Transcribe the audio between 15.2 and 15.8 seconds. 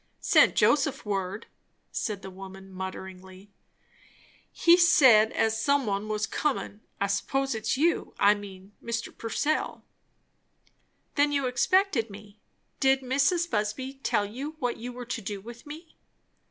do with